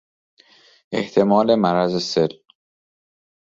[0.93, 2.31] احتمال مرض سل